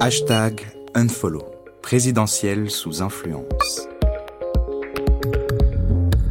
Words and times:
Hashtag 0.00 0.66
unfollow. 0.94 1.44
Présidentiel 1.82 2.70
sous 2.70 3.02
influence. 3.02 3.88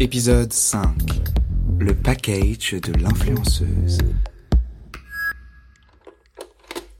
Épisode 0.00 0.52
5. 0.52 0.96
Le 1.78 1.94
package 1.94 2.72
de 2.72 3.00
l'influenceuse. 3.00 3.98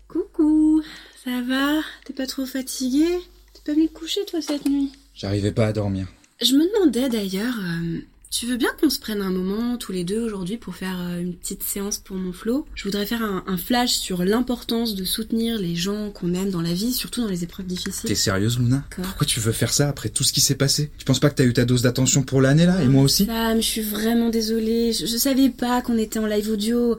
Coucou, 0.09 0.83
ça 1.25 1.41
va? 1.43 1.81
T'es 2.05 2.13
pas 2.13 2.27
trop 2.27 2.47
fatigué 2.47 3.07
T'es 3.53 3.61
pas 3.65 3.73
venu 3.73 3.89
te 3.89 3.95
coucher 3.95 4.25
toi 4.27 4.41
cette 4.43 4.69
nuit? 4.69 4.93
J'arrivais 5.15 5.53
pas 5.53 5.67
à 5.67 5.73
dormir. 5.73 6.07
Je 6.41 6.55
me 6.55 6.65
demandais 6.73 7.09
d'ailleurs, 7.09 7.55
euh, 7.59 8.01
tu 8.35 8.47
veux 8.47 8.57
bien 8.57 8.71
qu'on 8.81 8.91
se 8.91 8.99
prenne 8.99 9.23
un 9.23 9.31
moment 9.31 9.77
tous 9.77 9.93
les 9.93 10.03
deux 10.03 10.21
aujourd'hui 10.21 10.57
pour 10.57 10.75
faire 10.75 10.99
euh, 11.01 11.21
une 11.21 11.35
petite 11.35 11.63
séance 11.63 11.99
pour 11.99 12.17
mon 12.17 12.33
flow? 12.33 12.67
Je 12.75 12.83
voudrais 12.83 13.07
faire 13.07 13.23
un, 13.23 13.45
un 13.47 13.57
flash 13.57 13.93
sur 13.93 14.25
l'importance 14.25 14.97
de 14.97 15.05
soutenir 15.05 15.57
les 15.57 15.77
gens 15.77 16.11
qu'on 16.11 16.35
aime 16.35 16.51
dans 16.51 16.61
la 16.61 16.75
vie, 16.75 16.93
surtout 16.93 17.21
dans 17.23 17.29
les 17.29 17.45
épreuves 17.45 17.67
difficiles. 17.67 18.09
T'es 18.09 18.17
sérieuse, 18.17 18.59
Luna? 18.59 18.85
Quoi? 18.93 19.05
Pourquoi 19.05 19.27
tu 19.27 19.39
veux 19.39 19.53
faire 19.53 19.73
ça 19.73 19.89
après 19.89 20.09
tout 20.09 20.25
ce 20.25 20.33
qui 20.33 20.41
s'est 20.41 20.57
passé? 20.57 20.91
Tu 20.99 21.05
penses 21.05 21.21
pas 21.21 21.31
que 21.31 21.37
t'as 21.37 21.45
eu 21.45 21.53
ta 21.53 21.65
dose 21.65 21.83
d'attention 21.83 22.25
pour 22.25 22.41
l'année 22.41 22.67
là, 22.67 22.83
et 22.83 22.89
moi 22.89 23.05
aussi? 23.05 23.27
Sam, 23.27 23.59
je 23.59 23.67
suis 23.67 23.83
vraiment 23.83 24.31
désolée. 24.31 24.93
Je, 24.93 25.07
je 25.07 25.17
savais 25.17 25.51
pas 25.51 25.81
qu'on 25.81 25.97
était 25.97 26.19
en 26.19 26.27
live 26.27 26.51
audio. 26.51 26.99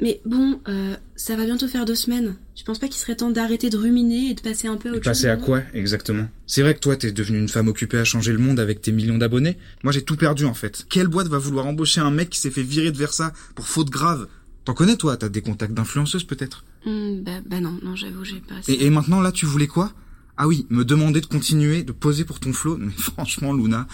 Mais 0.00 0.20
bon, 0.24 0.60
euh, 0.68 0.96
ça 1.14 1.36
va 1.36 1.44
bientôt 1.44 1.68
faire 1.68 1.84
deux 1.84 1.94
semaines. 1.94 2.36
Tu 2.54 2.64
penses 2.64 2.78
pas 2.78 2.88
qu'il 2.88 2.96
serait 2.96 3.16
temps 3.16 3.30
d'arrêter 3.30 3.70
de 3.70 3.76
ruminer 3.76 4.30
et 4.30 4.34
de 4.34 4.40
passer 4.40 4.66
un 4.68 4.76
peu 4.76 4.88
à 4.88 4.92
autre 4.92 5.02
passer 5.02 5.22
chose 5.22 5.30
à 5.30 5.36
quoi, 5.36 5.62
exactement? 5.74 6.28
C'est 6.46 6.62
vrai 6.62 6.74
que 6.74 6.80
toi, 6.80 6.96
t'es 6.96 7.12
devenue 7.12 7.38
une 7.38 7.48
femme 7.48 7.68
occupée 7.68 7.98
à 7.98 8.04
changer 8.04 8.32
le 8.32 8.38
monde 8.38 8.60
avec 8.60 8.80
tes 8.80 8.92
millions 8.92 9.18
d'abonnés. 9.18 9.58
Moi, 9.82 9.92
j'ai 9.92 10.02
tout 10.02 10.16
perdu, 10.16 10.44
en 10.46 10.54
fait. 10.54 10.86
Quelle 10.88 11.08
boîte 11.08 11.28
va 11.28 11.38
vouloir 11.38 11.66
embaucher 11.66 12.00
un 12.00 12.10
mec 12.10 12.30
qui 12.30 12.38
s'est 12.38 12.50
fait 12.50 12.62
virer 12.62 12.92
de 12.92 12.96
Versa 12.96 13.32
pour 13.54 13.66
faute 13.66 13.90
grave? 13.90 14.26
T'en 14.64 14.74
connais, 14.74 14.96
toi? 14.96 15.16
T'as 15.16 15.28
des 15.28 15.42
contacts 15.42 15.74
d'influenceuses, 15.74 16.24
peut-être? 16.24 16.64
Hmm, 16.84 17.22
bah, 17.22 17.40
bah 17.46 17.60
non, 17.60 17.78
non, 17.82 17.96
j'avoue, 17.96 18.24
j'ai 18.24 18.40
pas. 18.40 18.54
et, 18.68 18.86
et 18.86 18.90
maintenant, 18.90 19.20
là, 19.20 19.32
tu 19.32 19.46
voulais 19.46 19.66
quoi? 19.66 19.92
Ah 20.36 20.48
oui, 20.48 20.66
me 20.70 20.86
demander 20.86 21.20
de 21.20 21.26
continuer, 21.26 21.82
de 21.82 21.92
poser 21.92 22.24
pour 22.24 22.40
ton 22.40 22.54
flow? 22.54 22.78
Mais 22.78 22.92
franchement, 22.96 23.52
Luna, 23.52 23.86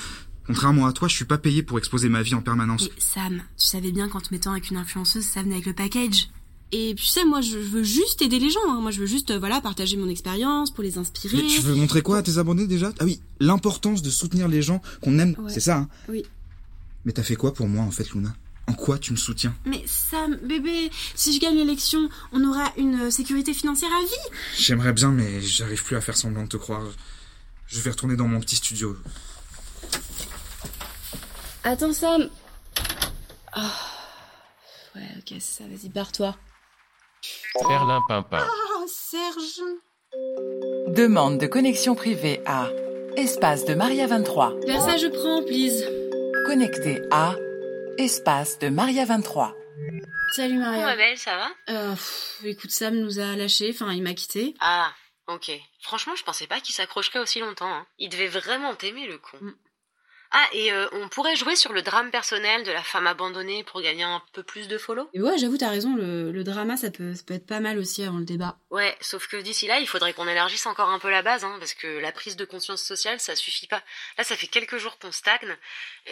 contrairement 0.47 0.87
à 0.87 0.93
toi, 0.93 1.09
je 1.09 1.15
suis 1.15 1.25
pas 1.25 1.39
payé 1.39 1.63
pour 1.63 1.79
exposer 1.79 2.09
ma 2.09 2.23
vie 2.23 2.35
en 2.35 2.43
permanence. 2.43 2.85
Et 2.87 2.93
Sam, 3.01 3.43
tu 3.59 3.67
savais 3.67 3.93
bien 3.93 4.09
qu'en 4.09 4.21
te 4.21 4.33
mettant 4.33 4.53
avec 4.53 4.71
une 4.71 4.77
influenceuse, 4.77 5.25
ça 5.25 5.43
venait 5.43 5.55
avec 5.55 5.67
le 5.67 5.73
package. 5.75 6.29
Et 6.73 6.95
puis 6.97 7.05
tu 7.05 7.11
sais, 7.13 7.25
moi, 7.25 7.41
je 7.41 7.59
veux 7.59 7.85
juste 7.85 8.23
aider 8.23 8.39
les 8.41 8.51
gens. 8.51 8.59
hein. 8.69 8.81
Moi, 8.81 8.91
je 8.91 8.99
veux 9.01 9.07
juste, 9.07 9.31
euh, 9.31 9.39
voilà, 9.39 9.61
partager 9.61 9.97
mon 9.97 10.09
expérience 10.09 10.73
pour 10.73 10.83
les 10.83 10.99
inspirer. 10.99 11.37
Mais 11.37 11.47
tu 11.47 11.61
veux 11.61 11.75
montrer 11.75 12.03
quoi 12.03 12.19
à 12.19 12.23
tes 12.23 12.39
abonnés, 12.39 12.67
déjà? 12.67 12.93
Ah 12.99 13.05
oui, 13.05 13.21
l'importance 13.39 14.03
de 14.03 14.11
soutenir 14.11 14.49
les 14.49 14.63
gens 14.63 14.83
qu'on 15.01 15.19
aime, 15.21 15.37
Ouais. 15.39 15.53
c'est 15.53 15.61
ça, 15.61 15.77
hein? 15.79 15.89
Oui. 16.09 16.25
Mais 17.05 17.13
t'as 17.13 17.23
fait 17.23 17.37
quoi 17.37 17.55
pour 17.55 17.69
moi, 17.69 17.85
en 17.85 17.93
fait, 17.93 18.11
Luna? 18.11 18.35
En 18.69 18.73
quoi 18.73 18.99
tu 18.99 19.13
me 19.13 19.17
soutiens? 19.17 19.55
Mais 19.65 19.85
Sam, 19.87 20.39
bébé, 20.43 20.91
si 21.15 21.33
je 21.33 21.39
gagne 21.41 21.55
l'élection, 21.55 22.09
on 22.33 22.43
aura 22.43 22.73
une 22.77 23.01
euh, 23.03 23.11
sécurité 23.13 23.55
financière 23.55 23.91
à 23.93 24.03
vie? 24.05 24.37
J'aimerais 24.59 24.93
bien, 24.93 25.13
mais 25.13 25.41
j'arrive 25.41 25.85
plus 25.85 25.95
à 25.95 26.01
faire 26.01 26.17
semblant 26.17 26.43
de 26.43 26.49
te 26.49 26.57
croire. 26.57 26.83
Je 27.69 27.79
vais 27.81 27.91
retourner 27.91 28.17
dans 28.17 28.27
mon 28.27 28.41
petit 28.41 28.57
studio. 28.57 28.97
Attends, 31.67 31.93
Sam. 31.93 32.31
Ah. 33.53 33.73
Ouais, 34.95 35.03
ok, 35.19 35.27
c'est 35.41 35.41
ça. 35.41 35.65
Vas-y, 35.65 35.89
barre-toi. 35.89 36.37
Perlin 37.61 38.01
Pimpin. 38.09 38.47
Oh, 38.79 38.85
Serge. 38.87 39.61
Demande 40.95 41.39
de 41.39 41.47
connexion 41.49 41.97
privée 41.97 42.41
à 42.47 42.69
espace 43.17 43.65
de 43.65 43.75
Maria 43.75 44.07
23. 44.07 44.55
Vers 44.65 44.81
ça, 44.81 44.97
je 44.97 45.09
prends, 45.09 45.43
please. 45.43 45.85
Connecté 46.47 47.03
à 47.11 47.35
espace 47.99 48.61
de 48.61 48.69
Maria 48.69 49.05
23. 49.05 49.53
Salut, 50.37 50.59
Maria. 50.59 50.85
ma 50.87 50.97
belle, 50.97 51.19
ça 51.19 51.37
va? 51.37 51.49
Euh, 51.71 51.91
pff, 51.95 52.41
écoute, 52.45 52.71
Sam 52.71 52.95
nous 52.95 53.19
a 53.19 53.35
lâchés. 53.35 53.71
Enfin, 53.75 53.93
il 53.93 54.05
m'a 54.05 54.15
quitté. 54.15 54.55
Ah, 54.61 54.93
ok. 55.27 55.51
Franchement, 55.83 56.15
je 56.15 56.23
pensais 56.23 56.47
pas 56.47 56.61
qu'il 56.61 56.75
s'accrocherait 56.77 57.19
aussi 57.19 57.41
longtemps. 57.41 57.67
hein. 57.73 57.87
Il 57.99 58.09
devait 58.09 58.29
vraiment 58.29 58.75
t'aimer, 58.77 59.07
le 59.09 59.19
con. 59.19 59.39
Mm. 59.41 59.53
Ah, 60.33 60.47
et 60.53 60.73
euh, 60.73 60.87
on 60.93 61.09
pourrait 61.09 61.37
jouer 61.37 61.57
sur 61.57 61.73
le 61.73 61.83
drame 61.83 62.11
personnel 62.11 62.63
de 62.65 62.73
la 62.73 62.83
femme 62.83 63.07
abandonnée 63.07 63.65
pour 63.65 63.81
gagner 63.81 64.03
un 64.03 64.23
peu 64.33 64.43
plus 64.43 64.69
de 64.69 64.77
follow? 64.79 65.09
Et 65.15 65.21
ouais, 65.23 65.39
j'avoue, 65.39 65.57
t'as 65.57 65.71
raison. 65.71 65.95
Le, 65.97 66.33
le 66.33 66.45
drama, 66.45 66.77
ça 66.77 66.91
peut, 66.91 67.15
ça 67.15 67.23
peut 67.27 67.35
être 67.35 67.47
pas 67.47 67.61
mal 67.61 67.79
aussi 67.79 68.03
avant 68.03 68.19
le 68.19 68.25
débat. 68.25 68.59
Ouais, 68.71 68.97
sauf 69.01 69.27
que 69.29 69.37
d'ici 69.37 69.67
là, 69.67 69.79
il 69.79 69.87
faudrait 69.89 70.13
qu'on 70.13 70.29
élargisse 70.29 70.67
encore 70.67 70.91
un 70.91 70.99
peu 70.99 71.11
la 71.11 71.23
base, 71.23 71.45
hein, 71.45 71.57
parce 71.59 71.75
que 71.75 71.87
la 72.01 72.13
prise 72.13 72.37
de 72.37 72.45
conscience 72.45 72.83
sociale, 72.83 73.21
ça 73.21 73.37
suffit 73.37 73.67
pas. 73.67 73.83
Là, 74.19 74.25
ça 74.25 74.37
fait 74.37 74.47
quelques 74.49 74.79
jours 74.79 74.99
qu'on 74.99 75.13
stagne. 75.13 75.57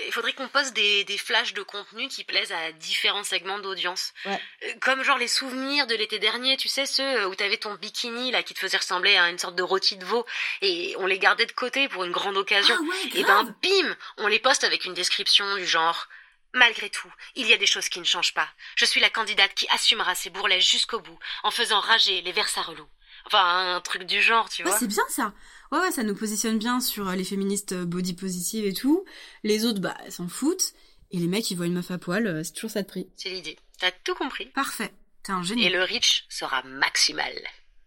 Il 0.06 0.12
faudrait 0.12 0.32
qu'on 0.32 0.48
poste 0.48 0.74
des, 0.74 1.04
des 1.04 1.18
flashs 1.18 1.54
de 1.54 1.62
contenu 1.62 2.08
qui 2.08 2.24
plaisent 2.24 2.52
à 2.52 2.72
différents 2.72 3.24
segments 3.24 3.58
d'audience. 3.58 4.12
Ouais. 4.26 4.40
Euh, 4.64 4.72
Comme 4.80 5.02
genre 5.02 5.18
les 5.18 5.28
souvenirs 5.28 5.86
de 5.86 5.94
l'été 5.94 6.18
dernier, 6.18 6.56
tu 6.56 6.68
sais, 6.68 6.86
ceux 6.86 7.26
où 7.26 7.34
t'avais 7.34 7.56
ton 7.56 7.74
bikini, 7.74 8.30
là, 8.30 8.42
qui 8.42 8.54
te 8.54 8.58
faisait 8.60 8.76
ressembler 8.78 9.16
à 9.16 9.28
une 9.30 9.38
sorte 9.38 9.56
de 9.56 9.62
rôti 9.62 9.96
de 9.96 10.04
veau, 10.04 10.24
et 10.62 10.94
on 10.98 11.06
les 11.06 11.18
gardait 11.18 11.46
de 11.46 11.52
côté 11.52 11.88
pour 11.88 12.04
une 12.04 12.12
grande 12.12 12.36
occasion. 12.36 12.76
ouais, 12.76 13.10
Et 13.20 13.24
ben, 13.24 13.54
bim 13.62 13.96
On 14.18 14.26
les 14.26 14.38
poste 14.38 14.64
avec 14.64 14.84
une 14.84 14.94
description 14.94 15.56
du 15.56 15.66
genre 15.66 16.08
Malgré 16.56 16.88
tout, 16.88 17.12
il 17.34 17.48
y 17.48 17.52
a 17.52 17.56
des 17.56 17.66
choses 17.66 17.88
qui 17.88 17.98
ne 17.98 18.04
changent 18.04 18.32
pas. 18.32 18.48
Je 18.76 18.84
suis 18.84 19.00
la 19.00 19.10
candidate 19.10 19.52
qui 19.54 19.66
assumera 19.70 20.14
ses 20.14 20.30
bourrelets 20.30 20.60
jusqu'au 20.60 21.00
bout, 21.00 21.18
en 21.42 21.50
faisant 21.50 21.80
rager 21.80 22.20
les 22.22 22.30
versats 22.30 22.62
relous. 22.62 22.86
Enfin, 23.26 23.74
un 23.74 23.80
truc 23.80 24.04
du 24.04 24.22
genre, 24.22 24.48
tu 24.48 24.62
Ouais, 24.62 24.70
vois. 24.70 24.78
c'est 24.78 24.86
bien 24.86 25.02
ça. 25.08 25.34
Ouais, 25.72 25.80
ouais, 25.80 25.90
ça 25.90 26.04
nous 26.04 26.14
positionne 26.14 26.56
bien 26.58 26.78
sur 26.80 27.08
euh, 27.08 27.16
les 27.16 27.24
féministes 27.24 27.72
euh, 27.72 27.84
body 27.84 28.14
positive 28.14 28.64
et 28.66 28.72
tout. 28.72 29.04
Les 29.42 29.64
autres, 29.64 29.80
bah, 29.80 29.96
elles 30.04 30.12
s'en 30.12 30.28
foutent. 30.28 30.74
Et 31.10 31.18
les 31.18 31.26
mecs, 31.26 31.50
ils 31.50 31.56
voient 31.56 31.66
une 31.66 31.74
meuf 31.74 31.90
à 31.90 31.98
poil, 31.98 32.24
euh, 32.28 32.44
c'est 32.44 32.52
toujours 32.52 32.70
ça 32.70 32.82
de 32.82 32.86
prix. 32.86 33.08
C'est 33.16 33.30
l'idée. 33.30 33.58
T'as 33.80 33.90
tout 33.90 34.14
compris. 34.14 34.46
Parfait. 34.50 34.94
T'es 35.24 35.32
un 35.32 35.42
génie. 35.42 35.66
Et 35.66 35.70
le 35.70 35.82
reach 35.82 36.24
sera 36.28 36.62
maximal. 36.62 37.34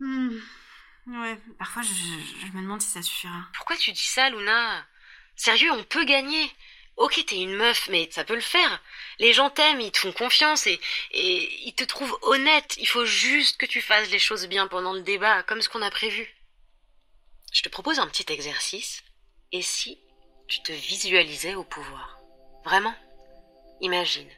Hmm. 0.01 0.37
Ouais, 1.07 1.39
parfois, 1.57 1.83
je, 1.83 1.93
je- 1.93 2.47
je 2.47 2.51
me 2.51 2.63
demande 2.63 2.81
si 2.81 2.89
ça 2.89 3.01
suffira. 3.01 3.47
Pourquoi 3.55 3.77
tu 3.77 3.93
dis 3.93 4.03
ça, 4.03 4.29
Luna? 4.29 4.85
Sérieux, 5.37 5.71
on 5.71 5.83
peut 5.83 6.03
gagner. 6.03 6.51
Ok, 6.97 7.23
t'es 7.27 7.37
une 7.37 7.53
meuf, 7.53 7.87
mais 7.89 8.09
ça 8.11 8.25
peut 8.25 8.35
le 8.35 8.41
faire. 8.41 8.81
Les 9.19 9.31
gens 9.31 9.51
t'aiment, 9.51 9.79
ils 9.79 9.91
te 9.91 9.99
font 9.99 10.11
confiance 10.11 10.65
et, 10.65 10.79
ils 11.11 11.75
te 11.75 11.83
trouvent 11.83 12.17
honnête. 12.23 12.75
Il 12.79 12.87
faut 12.87 13.05
juste 13.05 13.57
que 13.57 13.67
tu 13.67 13.81
fasses 13.81 14.09
les 14.09 14.19
choses 14.19 14.47
bien 14.47 14.67
pendant 14.67 14.93
le 14.93 15.01
débat, 15.01 15.43
comme 15.43 15.61
ce 15.61 15.69
qu'on 15.69 15.83
a 15.83 15.91
prévu. 15.91 16.35
Je 17.53 17.61
te 17.61 17.69
propose 17.69 17.99
un 17.99 18.07
petit 18.07 18.25
exercice. 18.33 19.03
Et 19.51 19.61
si 19.61 19.99
tu 20.47 20.61
te 20.63 20.71
visualisais 20.71 21.55
au 21.55 21.63
pouvoir? 21.63 22.19
Vraiment? 22.65 22.95
Imagine. 23.81 24.29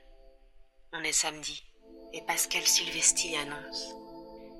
On 0.92 1.02
est 1.04 1.14
samedi 1.14 1.64
et 2.14 2.22
Pascal 2.24 2.66
Silvesti 2.66 3.36
annonce. 3.38 3.94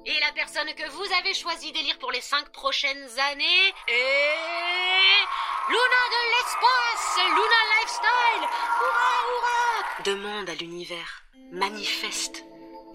Et 0.06 0.20
la 0.20 0.32
personne 0.34 0.74
que 0.76 0.90
vous 0.92 1.14
avez 1.20 1.34
choisi 1.34 1.72
d'élire 1.72 1.98
pour 2.00 2.12
les 2.12 2.22
cinq 2.22 2.50
prochaines 2.52 3.10
années 3.32 3.74
est... 3.88 5.49
Luna 5.70 6.04
de 6.16 6.22
l'espace 6.34 7.18
Luna 7.38 7.62
Lifestyle 7.76 8.46
Hurrah, 8.82 9.22
hurrah 9.30 10.04
Demande 10.04 10.50
à 10.50 10.56
l'univers, 10.56 11.24
manifeste, 11.52 12.44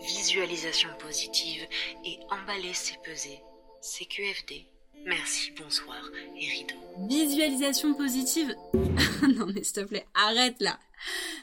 visualisation 0.01 0.89
positive 0.99 1.67
et 2.05 2.19
emballer 2.31 2.75
ses 2.75 2.97
pesées. 3.05 3.41
CQFD. 3.81 4.67
Merci, 5.07 5.53
bonsoir 5.53 6.03
et 6.37 6.49
rideau. 6.49 6.75
Visualisation 7.09 7.95
positive 7.95 8.55
Non, 9.37 9.47
mais 9.55 9.63
s'il 9.63 9.75
te 9.75 9.81
plaît, 9.85 10.07
arrête 10.15 10.57
là. 10.61 10.79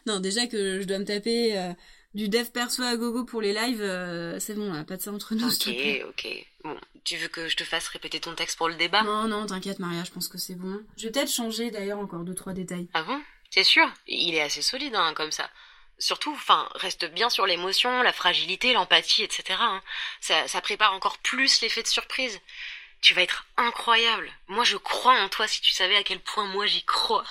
Non, 0.05 0.19
déjà 0.19 0.47
que 0.47 0.81
je 0.81 0.85
dois 0.85 0.99
me 0.99 1.05
taper 1.05 1.57
euh, 1.57 1.71
du 2.13 2.29
dev 2.29 2.49
perso 2.51 2.83
à 2.83 2.95
gogo 2.95 3.23
pour 3.23 3.41
les 3.41 3.53
lives, 3.53 3.81
euh, 3.81 4.39
c'est 4.39 4.53
bon, 4.55 4.71
là, 4.73 4.83
pas 4.83 4.97
de 4.97 5.01
ça 5.01 5.11
entre 5.11 5.35
nous. 5.35 5.47
Ok, 5.47 5.69
ok. 6.09 6.45
Bon, 6.63 6.79
tu 7.03 7.17
veux 7.17 7.27
que 7.27 7.47
je 7.47 7.55
te 7.55 7.63
fasse 7.63 7.87
répéter 7.87 8.19
ton 8.19 8.35
texte 8.35 8.57
pour 8.57 8.69
le 8.69 8.75
débat? 8.75 9.03
Non, 9.03 9.27
non, 9.27 9.45
t'inquiète, 9.45 9.79
Maria, 9.79 10.03
je 10.03 10.11
pense 10.11 10.27
que 10.27 10.37
c'est 10.37 10.55
bon. 10.55 10.81
Je 10.97 11.05
vais 11.05 11.11
peut-être 11.11 11.31
changer 11.31 11.71
d'ailleurs 11.71 11.99
encore 11.99 12.23
deux, 12.23 12.35
trois 12.35 12.53
détails. 12.53 12.87
Ah 12.93 13.03
bon? 13.03 13.21
C'est 13.49 13.63
sûr 13.63 13.87
Il 14.07 14.35
est 14.35 14.41
assez 14.41 14.61
solide, 14.61 14.95
hein, 14.95 15.13
comme 15.15 15.31
ça. 15.31 15.49
Surtout, 15.99 16.31
enfin, 16.31 16.67
reste 16.75 17.05
bien 17.13 17.29
sur 17.29 17.45
l'émotion, 17.45 18.01
la 18.01 18.13
fragilité, 18.13 18.73
l'empathie, 18.73 19.23
etc. 19.23 19.43
hein. 19.59 19.81
Ça, 20.19 20.47
ça 20.47 20.59
prépare 20.61 20.93
encore 20.93 21.19
plus 21.19 21.61
l'effet 21.61 21.83
de 21.83 21.87
surprise. 21.87 22.39
Tu 23.01 23.13
vas 23.13 23.21
être 23.21 23.45
incroyable. 23.57 24.31
Moi, 24.47 24.63
je 24.63 24.77
crois 24.77 25.19
en 25.21 25.29
toi 25.29 25.47
si 25.47 25.61
tu 25.61 25.71
savais 25.71 25.95
à 25.95 26.03
quel 26.03 26.19
point 26.19 26.45
moi 26.47 26.65
j'y 26.65 26.83
crois. 26.83 27.25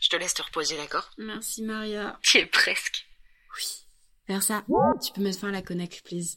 Je 0.00 0.08
te 0.08 0.16
laisse 0.16 0.34
te 0.34 0.42
reposer, 0.42 0.76
d'accord? 0.76 1.10
Merci, 1.18 1.62
Maria. 1.62 2.18
Tu 2.22 2.38
es 2.38 2.46
presque. 2.46 3.06
Oui. 3.56 3.84
Vers 4.28 4.42
ça, 4.42 4.62
tu 5.02 5.12
peux 5.12 5.22
mettre 5.22 5.38
fin 5.38 5.48
à 5.48 5.52
la 5.52 5.62
connect, 5.62 6.02
please. 6.04 6.36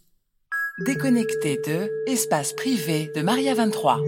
Déconnecté 0.85 1.57
de 1.67 1.89
espace 2.07 2.53
privé 2.53 3.11
de 3.13 3.21
Maria 3.21 3.53
23. 3.53 3.99